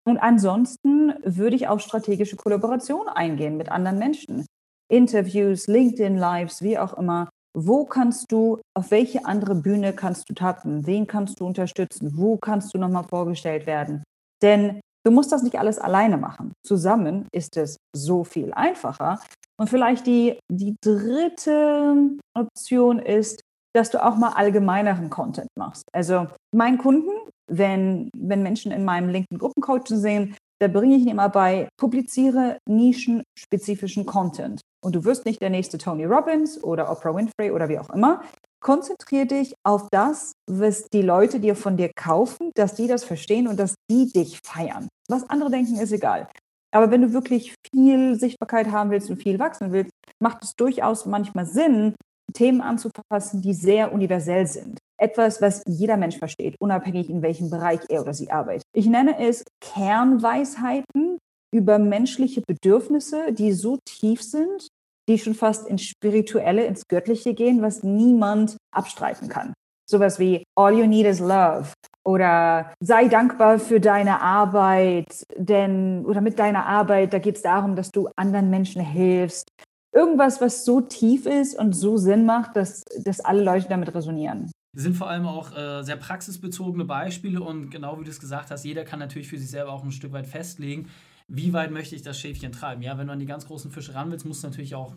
Und 0.07 0.17
ansonsten 0.17 1.13
würde 1.23 1.55
ich 1.55 1.67
auf 1.67 1.81
strategische 1.81 2.35
Kollaboration 2.35 3.07
eingehen 3.07 3.57
mit 3.57 3.69
anderen 3.69 3.97
Menschen. 3.97 4.45
Interviews, 4.91 5.67
LinkedIn 5.67 6.17
Lives, 6.17 6.61
wie 6.61 6.77
auch 6.77 6.93
immer. 6.93 7.29
Wo 7.57 7.85
kannst 7.85 8.31
du, 8.31 8.59
auf 8.77 8.91
welche 8.91 9.25
andere 9.25 9.55
Bühne 9.55 9.93
kannst 9.93 10.29
du 10.29 10.33
tappen? 10.33 10.85
Wen 10.85 11.07
kannst 11.07 11.39
du 11.39 11.45
unterstützen? 11.45 12.11
Wo 12.15 12.37
kannst 12.37 12.73
du 12.73 12.77
nochmal 12.77 13.05
vorgestellt 13.05 13.65
werden? 13.65 14.03
Denn 14.43 14.81
Du 15.05 15.11
musst 15.11 15.31
das 15.31 15.43
nicht 15.43 15.59
alles 15.59 15.77
alleine 15.77 16.17
machen. 16.17 16.53
Zusammen 16.65 17.27
ist 17.31 17.57
es 17.57 17.77
so 17.95 18.23
viel 18.23 18.51
einfacher. 18.53 19.19
Und 19.57 19.69
vielleicht 19.69 20.07
die, 20.07 20.39
die 20.51 20.75
dritte 20.81 22.17
Option 22.33 22.97
ist, 22.97 23.41
dass 23.75 23.89
du 23.89 24.03
auch 24.03 24.15
mal 24.15 24.29
allgemeineren 24.29 25.09
Content 25.09 25.49
machst. 25.57 25.83
Also 25.93 26.27
meinen 26.55 26.77
Kunden, 26.77 27.11
wenn, 27.51 28.09
wenn 28.17 28.41
Menschen 28.41 28.71
in 28.71 28.85
meinem 28.85 29.09
linken 29.09 29.37
Gruppencoaching 29.37 29.97
sehen, 29.97 30.35
da 30.61 30.69
bringe 30.69 30.95
ich 30.95 31.01
ihnen 31.01 31.11
immer 31.11 31.29
bei, 31.29 31.67
publiziere 31.77 32.57
nischenspezifischen 32.67 34.05
Content. 34.05 34.61
Und 34.83 34.95
du 34.95 35.03
wirst 35.03 35.25
nicht 35.25 35.41
der 35.41 35.49
nächste 35.49 35.77
Tony 35.77 36.05
Robbins 36.05 36.63
oder 36.63 36.89
Oprah 36.89 37.13
Winfrey 37.13 37.51
oder 37.51 37.67
wie 37.67 37.77
auch 37.77 37.89
immer, 37.89 38.21
konzentriere 38.63 39.25
dich 39.25 39.53
auf 39.63 39.87
das, 39.91 40.31
was 40.49 40.87
die 40.87 41.01
Leute 41.01 41.39
dir 41.39 41.55
von 41.55 41.75
dir 41.75 41.91
kaufen, 41.93 42.51
dass 42.55 42.75
die 42.75 42.87
das 42.87 43.03
verstehen 43.03 43.47
und 43.47 43.59
dass 43.59 43.75
die 43.91 44.11
dich 44.11 44.39
feiern. 44.45 44.87
Was 45.09 45.29
andere 45.29 45.51
denken, 45.51 45.75
ist 45.75 45.91
egal. 45.91 46.29
Aber 46.73 46.91
wenn 46.91 47.01
du 47.01 47.13
wirklich 47.13 47.53
viel 47.69 48.15
Sichtbarkeit 48.19 48.71
haben 48.71 48.89
willst 48.89 49.09
und 49.09 49.21
viel 49.21 49.39
wachsen 49.39 49.71
willst, 49.71 49.91
macht 50.21 50.43
es 50.43 50.55
durchaus 50.55 51.05
manchmal 51.05 51.45
Sinn, 51.45 51.95
Themen 52.33 52.61
anzufassen, 52.61 53.41
die 53.41 53.53
sehr 53.53 53.93
universell 53.93 54.47
sind. 54.47 54.79
Etwas, 54.97 55.41
was 55.41 55.61
jeder 55.67 55.97
Mensch 55.97 56.17
versteht, 56.17 56.55
unabhängig 56.59 57.09
in 57.09 57.21
welchem 57.21 57.49
Bereich 57.49 57.81
er 57.89 58.01
oder 58.01 58.13
sie 58.13 58.31
arbeitet. 58.31 58.63
Ich 58.73 58.85
nenne 58.85 59.19
es 59.19 59.43
Kernweisheiten 59.61 61.17
über 61.53 61.79
menschliche 61.79 62.41
Bedürfnisse, 62.41 63.33
die 63.33 63.51
so 63.53 63.77
tief 63.85 64.21
sind, 64.21 64.67
die 65.07 65.19
schon 65.19 65.35
fast 65.35 65.67
ins 65.67 65.83
Spirituelle, 65.83 66.65
ins 66.65 66.87
Göttliche 66.87 67.33
gehen, 67.33 67.61
was 67.61 67.83
niemand 67.83 68.57
abstreiten 68.73 69.29
kann. 69.29 69.53
Sowas 69.87 70.17
wie 70.17 70.43
All 70.57 70.73
you 70.73 70.87
need 70.87 71.05
is 71.05 71.19
love 71.19 71.73
oder 72.03 72.71
sei 72.79 73.07
dankbar 73.07 73.59
für 73.59 73.79
deine 73.79 74.21
Arbeit, 74.21 75.25
denn 75.37 76.05
oder 76.05 76.21
mit 76.21 76.39
deiner 76.39 76.65
Arbeit, 76.65 77.13
da 77.13 77.19
geht 77.19 77.35
es 77.35 77.41
darum, 77.43 77.75
dass 77.75 77.91
du 77.91 78.09
anderen 78.15 78.49
Menschen 78.49 78.81
hilfst. 78.81 79.47
Irgendwas, 79.95 80.41
was 80.41 80.65
so 80.65 80.81
tief 80.81 81.25
ist 81.25 81.57
und 81.57 81.73
so 81.73 81.95
Sinn 81.95 82.25
macht, 82.25 82.55
dass, 82.55 82.83
dass 83.03 83.21
alle 83.21 83.43
Leute 83.43 83.67
damit 83.69 83.95
resonieren. 83.95 84.51
Sind 84.75 84.97
vor 84.97 85.09
allem 85.09 85.25
auch 85.25 85.55
äh, 85.55 85.83
sehr 85.83 85.95
praxisbezogene 85.95 86.83
Beispiele 86.83 87.41
und 87.41 87.69
genau 87.69 87.97
wie 87.99 88.03
du 88.03 88.09
es 88.09 88.19
gesagt 88.19 88.51
hast, 88.51 88.65
jeder 88.65 88.83
kann 88.83 88.99
natürlich 88.99 89.29
für 89.29 89.37
sich 89.37 89.49
selber 89.49 89.71
auch 89.71 89.83
ein 89.83 89.93
Stück 89.93 90.11
weit 90.11 90.27
festlegen, 90.27 90.89
wie 91.27 91.53
weit 91.53 91.71
möchte 91.71 91.95
ich 91.95 92.01
das 92.01 92.19
Schäfchen 92.19 92.51
treiben? 92.51 92.81
Ja, 92.81 92.97
wenn 92.97 93.07
du 93.07 93.13
an 93.13 93.19
die 93.19 93.25
ganz 93.25 93.47
großen 93.47 93.71
Fische 93.71 93.95
ran 93.95 94.11
willst, 94.11 94.25
musst 94.25 94.43
du 94.43 94.47
natürlich 94.47 94.75
auch 94.75 94.95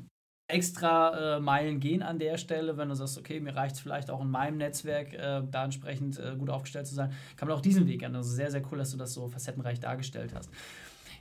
extra 0.49 1.37
äh, 1.37 1.41
Meilen 1.41 1.79
gehen 1.79 2.03
an 2.03 2.19
der 2.19 2.39
Stelle, 2.39 2.77
wenn 2.77 2.89
du 2.89 2.95
sagst, 2.95 3.19
okay, 3.19 3.39
mir 3.39 3.55
reicht 3.55 3.77
es 3.77 3.81
vielleicht 3.81 4.11
auch 4.11 4.21
in 4.21 4.31
meinem 4.31 4.57
Netzwerk, 4.57 5.13
äh, 5.13 5.43
da 5.49 5.65
entsprechend 5.65 6.19
äh, 6.19 6.35
gut 6.37 6.51
aufgestellt 6.51 6.87
zu 6.87 6.95
sein, 6.95 7.13
kann 7.37 7.49
man 7.49 7.57
auch 7.57 7.63
diesen 7.63 7.87
Weg 7.87 8.01
gehen. 8.01 8.17
Also 8.17 8.31
sehr, 8.31 8.51
sehr 8.51 8.63
cool, 8.71 8.79
dass 8.79 8.91
du 8.91 8.97
das 8.97 9.13
so 9.13 9.29
facettenreich 9.29 9.79
dargestellt 9.79 10.35
hast. 10.35 10.51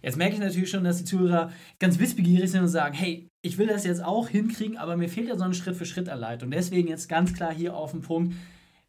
Jetzt 0.02 0.18
merke 0.18 0.36
ich 0.36 0.40
natürlich 0.40 0.70
schon, 0.70 0.84
dass 0.84 0.98
die 0.98 1.06
Zuhörer 1.06 1.52
ganz 1.80 2.00
wissbegierig 2.00 2.50
sind 2.52 2.62
und 2.62 2.68
sagen, 2.68 2.94
hey, 2.94 3.28
ich 3.42 3.58
will 3.58 3.68
das 3.68 3.86
jetzt 3.86 4.04
auch 4.04 4.28
hinkriegen, 4.28 4.78
aber 4.78 4.98
mir 4.98 5.10
fehlt 5.10 5.30
ja 5.30 5.38
so 5.38 5.44
eine 5.44 5.54
Schritt-für-Schritt-Anleitung. 5.54 6.52
Deswegen 6.52 6.88
jetzt 6.88 7.08
ganz 7.08 7.34
klar 7.34 7.54
hier 7.54 7.76
auf 7.76 7.92
den 7.92 8.02
Punkt. 8.02 8.36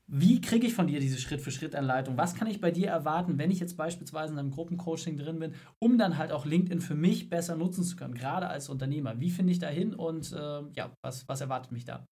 Wie 0.06 0.40
kriege 0.40 0.66
ich 0.66 0.74
von 0.74 0.86
dir 0.86 1.00
diese 1.00 1.18
Schritt-für-Schritt-Anleitung? 1.18 2.16
Was 2.16 2.34
kann 2.34 2.48
ich 2.48 2.62
bei 2.62 2.70
dir 2.70 2.88
erwarten, 2.88 3.36
wenn 3.36 3.50
ich 3.50 3.60
jetzt 3.60 3.76
beispielsweise 3.76 4.32
in 4.32 4.38
einem 4.38 4.50
Gruppencoaching 4.50 5.18
drin 5.18 5.38
bin, 5.38 5.54
um 5.78 5.98
dann 5.98 6.16
halt 6.16 6.32
auch 6.32 6.46
LinkedIn 6.46 6.80
für 6.80 6.94
mich 6.94 7.28
besser 7.28 7.56
nutzen 7.56 7.84
zu 7.84 7.94
können, 7.96 8.14
gerade 8.14 8.48
als 8.48 8.70
Unternehmer? 8.70 9.20
Wie 9.20 9.30
finde 9.30 9.52
ich 9.52 9.58
da 9.58 9.68
hin 9.68 9.94
und 9.94 10.32
äh, 10.32 10.62
ja, 10.74 10.90
was, 11.02 11.28
was 11.28 11.42
erwartet 11.42 11.72
mich 11.72 11.84
da? 11.84 12.06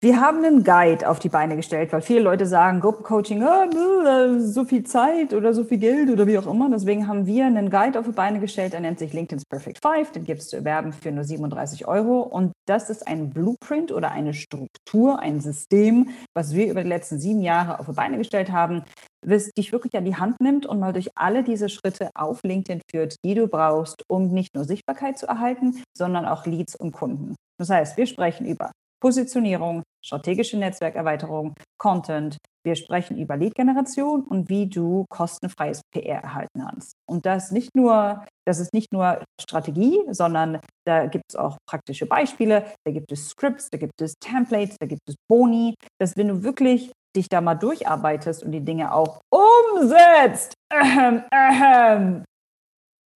Wir 0.00 0.20
haben 0.20 0.44
einen 0.44 0.62
Guide 0.62 1.08
auf 1.08 1.18
die 1.18 1.28
Beine 1.28 1.56
gestellt, 1.56 1.92
weil 1.92 2.02
viele 2.02 2.20
Leute 2.20 2.46
sagen, 2.46 2.78
Gruppencoaching, 2.78 3.42
oh, 3.42 4.38
so 4.38 4.64
viel 4.64 4.84
Zeit 4.84 5.34
oder 5.34 5.52
so 5.52 5.64
viel 5.64 5.78
Geld 5.78 6.08
oder 6.08 6.24
wie 6.28 6.38
auch 6.38 6.46
immer. 6.46 6.70
Deswegen 6.70 7.08
haben 7.08 7.26
wir 7.26 7.46
einen 7.46 7.68
Guide 7.68 7.98
auf 7.98 8.06
die 8.06 8.12
Beine 8.12 8.38
gestellt, 8.38 8.74
der 8.74 8.80
nennt 8.80 9.00
sich 9.00 9.12
LinkedIn's 9.12 9.42
Perfect 9.44 9.80
Five. 9.82 10.12
Den 10.12 10.22
gibt 10.22 10.42
es 10.42 10.50
zu 10.50 10.56
erwerben 10.56 10.92
für 10.92 11.10
nur 11.10 11.24
37 11.24 11.88
Euro. 11.88 12.20
Und 12.20 12.52
das 12.68 12.90
ist 12.90 13.08
ein 13.08 13.30
Blueprint 13.30 13.90
oder 13.90 14.12
eine 14.12 14.34
Struktur, 14.34 15.18
ein 15.18 15.40
System, 15.40 16.10
was 16.32 16.54
wir 16.54 16.70
über 16.70 16.84
die 16.84 16.88
letzten 16.88 17.18
sieben 17.18 17.42
Jahre 17.42 17.80
auf 17.80 17.86
die 17.86 17.92
Beine 17.92 18.18
gestellt 18.18 18.52
haben, 18.52 18.84
was 19.26 19.50
dich 19.50 19.72
wirklich 19.72 19.96
an 19.96 20.04
die 20.04 20.14
Hand 20.14 20.40
nimmt 20.40 20.64
und 20.64 20.78
mal 20.78 20.92
durch 20.92 21.08
alle 21.16 21.42
diese 21.42 21.68
Schritte 21.68 22.10
auf 22.14 22.44
LinkedIn 22.44 22.82
führt, 22.88 23.16
die 23.24 23.34
du 23.34 23.48
brauchst, 23.48 24.04
um 24.08 24.28
nicht 24.28 24.54
nur 24.54 24.62
Sichtbarkeit 24.62 25.18
zu 25.18 25.26
erhalten, 25.26 25.82
sondern 25.92 26.24
auch 26.24 26.46
Leads 26.46 26.76
und 26.76 26.92
Kunden. 26.92 27.34
Das 27.58 27.68
heißt, 27.68 27.96
wir 27.96 28.06
sprechen 28.06 28.46
über 28.46 28.70
Positionierung, 29.00 29.82
strategische 30.04 30.58
Netzwerkerweiterung, 30.58 31.54
Content. 31.78 32.38
Wir 32.64 32.76
sprechen 32.76 33.18
über 33.18 33.36
Lead-Generation 33.36 34.22
und 34.22 34.48
wie 34.48 34.68
du 34.68 35.06
kostenfreies 35.08 35.80
PR 35.92 36.22
erhalten 36.22 36.60
kannst. 36.60 36.92
Und 37.08 37.24
das 37.24 37.50
nicht 37.50 37.74
nur, 37.74 38.24
das 38.46 38.58
ist 38.58 38.74
nicht 38.74 38.92
nur 38.92 39.22
Strategie, 39.40 40.00
sondern 40.10 40.60
da 40.86 41.06
gibt 41.06 41.24
es 41.30 41.36
auch 41.36 41.56
praktische 41.66 42.06
Beispiele, 42.06 42.66
da 42.84 42.92
gibt 42.92 43.10
es 43.12 43.28
Scripts, 43.30 43.70
da 43.70 43.78
gibt 43.78 44.00
es 44.00 44.14
Templates, 44.20 44.76
da 44.78 44.86
gibt 44.86 45.02
es 45.08 45.14
Boni, 45.28 45.74
dass 45.98 46.16
wenn 46.16 46.28
du 46.28 46.42
wirklich 46.42 46.92
dich 47.16 47.28
da 47.28 47.40
mal 47.40 47.54
durcharbeitest 47.54 48.42
und 48.42 48.52
die 48.52 48.64
Dinge 48.64 48.92
auch 48.92 49.20
umsetzt, 49.30 50.54
ähm, 50.70 51.22
ähm, 51.32 52.24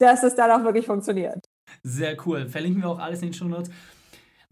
dass 0.01 0.23
es 0.23 0.35
dann 0.35 0.51
auch 0.51 0.65
wirklich 0.65 0.87
funktioniert. 0.87 1.45
Sehr 1.83 2.17
cool. 2.27 2.49
Verlinken 2.49 2.83
wir 2.83 2.89
auch 2.89 2.99
alles 2.99 3.23
in 3.23 3.29
den 3.29 3.35
Show 3.35 3.45
Notes. 3.45 3.71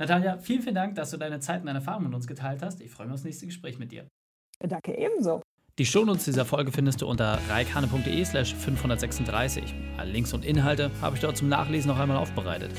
Natalia, 0.00 0.38
vielen, 0.38 0.62
vielen 0.62 0.74
Dank, 0.74 0.94
dass 0.94 1.10
du 1.10 1.18
deine 1.18 1.40
Zeit 1.40 1.60
und 1.60 1.66
deine 1.66 1.80
Erfahrungen 1.80 2.06
mit 2.06 2.14
uns 2.14 2.26
geteilt 2.26 2.62
hast. 2.62 2.80
Ich 2.80 2.90
freue 2.90 3.06
mich 3.06 3.12
auf 3.12 3.20
das 3.20 3.24
nächste 3.24 3.44
Gespräch 3.44 3.78
mit 3.78 3.92
dir. 3.92 4.08
Danke 4.58 4.96
ebenso. 4.96 5.42
Die 5.78 5.84
Shownotes 5.84 6.24
dieser 6.24 6.46
Folge 6.46 6.72
findest 6.72 7.02
du 7.02 7.06
unter 7.06 7.38
reikane.de 7.50 8.24
slash 8.24 8.54
536. 8.54 9.74
Alle 9.98 10.10
Links 10.10 10.32
und 10.32 10.46
Inhalte 10.46 10.90
habe 11.02 11.16
ich 11.16 11.22
dort 11.22 11.36
zum 11.36 11.50
Nachlesen 11.50 11.90
noch 11.90 11.98
einmal 11.98 12.16
aufbereitet. 12.16 12.70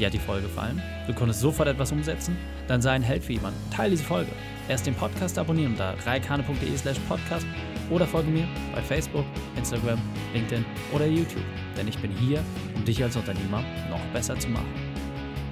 Dir 0.00 0.06
hat 0.06 0.14
die 0.14 0.18
Folge 0.18 0.48
gefallen? 0.48 0.82
Du 1.06 1.14
konntest 1.14 1.38
sofort 1.38 1.68
etwas 1.68 1.92
umsetzen? 1.92 2.36
Dann 2.66 2.82
sei 2.82 2.90
ein 2.90 3.02
Held 3.02 3.22
für 3.22 3.34
jemanden. 3.34 3.58
Teile 3.70 3.90
diese 3.90 4.02
Folge. 4.02 4.32
Erst 4.68 4.86
den 4.86 4.96
Podcast 4.96 5.38
abonnieren 5.38 5.72
unter 5.72 5.94
reikane.de 6.04 6.76
slash 6.76 6.98
podcast 7.08 7.46
oder 7.88 8.04
folge 8.04 8.30
mir 8.30 8.48
bei 8.74 8.82
Facebook, 8.82 9.24
Instagram, 9.56 10.00
LinkedIn 10.34 10.64
oder 10.92 11.06
YouTube. 11.06 11.44
Denn 11.76 11.86
ich 11.86 11.98
bin 11.98 12.10
hier, 12.10 12.42
um 12.74 12.84
dich 12.84 13.00
als 13.00 13.14
Unternehmer 13.14 13.62
noch 13.90 14.04
besser 14.12 14.36
zu 14.36 14.48
machen. 14.48 14.91